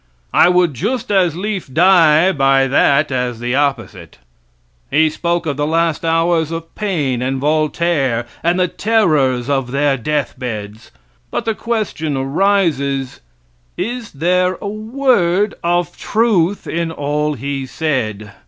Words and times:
I 0.33 0.49
would 0.49 0.73
just 0.73 1.11
as 1.11 1.35
lief 1.35 1.71
die 1.71 2.31
by 2.31 2.65
that 2.65 3.11
as 3.11 3.39
the 3.39 3.53
opposite. 3.53 4.17
He 4.89 5.11
spoke 5.11 5.45
of 5.45 5.57
the 5.57 5.67
last 5.67 6.03
hours 6.03 6.49
of 6.49 6.73
Paine 6.73 7.21
and 7.21 7.37
Voltaire 7.39 8.25
and 8.41 8.59
the 8.59 8.67
terrors 8.67 9.47
of 9.47 9.69
their 9.69 9.97
death 9.97 10.33
beds; 10.39 10.89
but 11.29 11.45
the 11.45 11.53
question 11.53 12.17
arises, 12.17 13.19
is 13.77 14.13
there 14.13 14.57
a 14.59 14.67
word 14.67 15.53
of 15.63 15.95
truth 15.95 16.65
in 16.65 16.89
all 16.91 17.35
he 17.35 17.67
said? 17.67 18.31